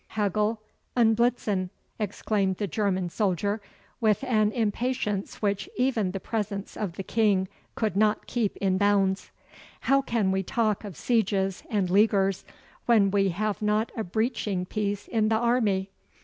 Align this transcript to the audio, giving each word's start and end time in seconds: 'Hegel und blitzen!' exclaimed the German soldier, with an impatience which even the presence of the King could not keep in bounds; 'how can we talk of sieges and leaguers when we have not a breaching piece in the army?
'Hegel 0.07 0.59
und 0.95 1.13
blitzen!' 1.15 1.69
exclaimed 1.99 2.57
the 2.57 2.65
German 2.65 3.07
soldier, 3.11 3.61
with 3.99 4.23
an 4.23 4.51
impatience 4.51 5.43
which 5.43 5.69
even 5.77 6.09
the 6.09 6.19
presence 6.19 6.75
of 6.75 6.93
the 6.93 7.03
King 7.03 7.47
could 7.75 7.95
not 7.95 8.25
keep 8.25 8.57
in 8.57 8.79
bounds; 8.79 9.29
'how 9.81 10.01
can 10.01 10.31
we 10.31 10.41
talk 10.41 10.83
of 10.83 10.97
sieges 10.97 11.61
and 11.69 11.91
leaguers 11.91 12.43
when 12.87 13.11
we 13.11 13.29
have 13.29 13.61
not 13.61 13.91
a 13.95 14.03
breaching 14.03 14.65
piece 14.65 15.07
in 15.07 15.29
the 15.29 15.37
army? 15.37 15.91